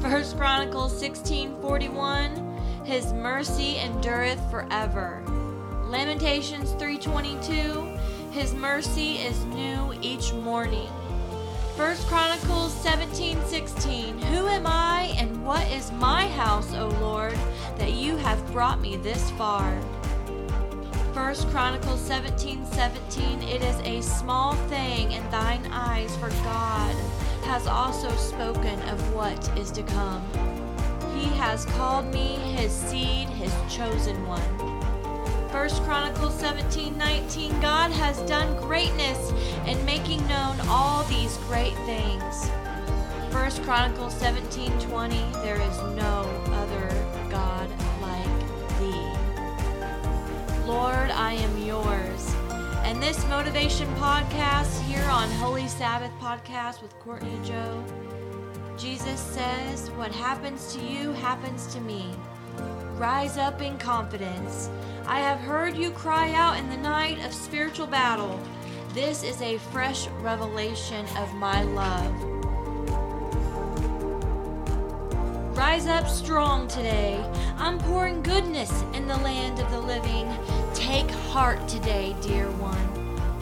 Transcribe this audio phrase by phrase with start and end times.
[0.00, 5.22] First Chronicles 16:41 His mercy endureth forever.
[5.84, 7.98] Lamentations 3:22
[8.32, 10.88] His mercy is new each morning.
[11.76, 17.38] First Chronicles 17:16 Who am I and what is my house, O Lord,
[17.76, 19.78] that you have brought me this far?
[21.12, 26.99] First Chronicles 17:17 It is a small thing in thine eyes for God
[27.50, 30.22] has also spoken of what is to come.
[31.16, 34.40] He has called me his seed, his chosen one.
[35.50, 39.32] First Chronicles 17 19 God has done greatness
[39.66, 42.48] in making known all these great things.
[43.32, 46.88] First Chronicles 17 20 There is no other
[47.30, 47.68] God
[48.00, 48.38] like
[48.78, 49.10] thee.
[50.68, 52.09] Lord, I am yours.
[52.90, 57.84] And this motivation podcast here on Holy Sabbath Podcast with Courtney Joe,
[58.76, 62.12] Jesus says, What happens to you happens to me.
[62.96, 64.70] Rise up in confidence.
[65.06, 68.40] I have heard you cry out in the night of spiritual battle.
[68.92, 72.12] This is a fresh revelation of my love.
[75.56, 77.24] Rise up strong today.
[77.56, 80.26] I'm pouring goodness in the land of the living.
[80.90, 82.88] Take heart today, dear one.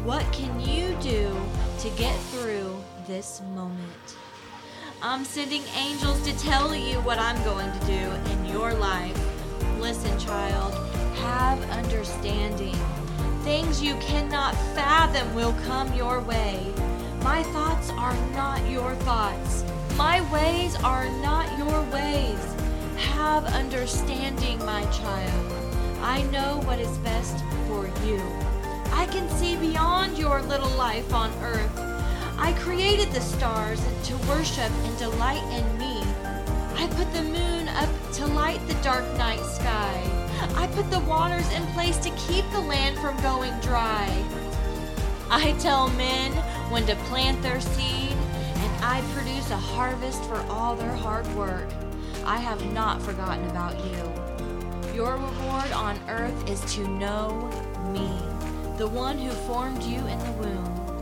[0.05, 1.35] What can you do
[1.79, 4.17] to get through this moment?
[5.01, 9.19] I'm sending angels to tell you what I'm going to do in your life.
[9.81, 10.75] Listen, child,
[11.21, 12.77] have understanding.
[13.45, 16.71] Things you cannot fathom will come your way.
[17.23, 19.65] My thoughts are not your thoughts.
[19.97, 22.55] My ways are not your ways.
[23.15, 25.55] Have understanding, my child.
[26.01, 28.21] I know what is best for you.
[28.93, 31.79] I can see beyond your little life on earth.
[32.39, 36.03] I created the stars to worship and delight in me.
[36.77, 40.03] I put the moon up to light the dark night sky.
[40.55, 44.07] I put the waters in place to keep the land from going dry.
[45.31, 46.33] I tell men
[46.71, 51.69] when to plant their seed, and I produce a harvest for all their hard work.
[52.25, 54.28] I have not forgotten about you.
[54.99, 57.49] Your reward on earth is to know
[57.93, 58.11] me,
[58.79, 60.98] the one who formed you in the womb.